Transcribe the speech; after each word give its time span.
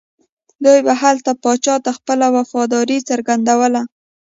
دوی 0.63 0.79
به 0.85 0.93
هلته 1.01 1.31
پاچا 1.43 1.75
ته 1.85 1.91
خپله 1.97 2.27
وفاداري 2.37 2.97
څرګندوله. 3.09 3.81